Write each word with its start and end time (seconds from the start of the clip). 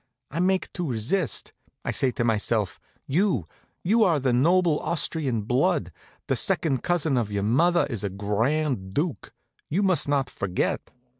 I 0.31 0.39
make 0.39 0.73
to 0.73 0.89
resist. 0.89 1.53
I 1.85 1.91
say 1.91 2.09
to 2.13 2.23
myself: 2.23 2.79
'You! 3.05 3.47
You 3.83 4.03
are 4.03 4.15
of 4.15 4.23
the 4.23 4.33
noble 4.33 4.79
Austrian 4.79 5.43
blood; 5.43 5.91
the 6.25 6.35
second 6.35 6.81
cousin 6.81 7.19
of 7.19 7.31
your 7.31 7.43
mother 7.43 7.85
is 7.87 8.03
a 8.03 8.09
grand 8.09 8.95
duke; 8.95 9.31
you 9.69 9.83
must 9.83 10.07
not 10.07 10.27
forget.' 10.27 10.89